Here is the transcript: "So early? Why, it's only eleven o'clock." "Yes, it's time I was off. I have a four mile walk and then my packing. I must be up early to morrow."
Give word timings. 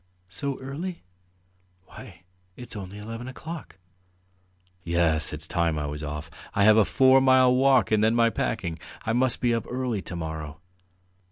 "So 0.29 0.57
early? 0.59 1.03
Why, 1.85 2.23
it's 2.55 2.75
only 2.75 2.97
eleven 2.97 3.27
o'clock." 3.27 3.77
"Yes, 4.83 5.31
it's 5.31 5.47
time 5.47 5.77
I 5.77 5.85
was 5.85 6.01
off. 6.01 6.31
I 6.55 6.63
have 6.63 6.75
a 6.77 6.85
four 6.85 7.21
mile 7.21 7.53
walk 7.55 7.91
and 7.91 8.03
then 8.03 8.15
my 8.15 8.31
packing. 8.31 8.79
I 9.05 9.13
must 9.13 9.41
be 9.41 9.53
up 9.53 9.67
early 9.69 10.01
to 10.01 10.15
morrow." 10.15 10.59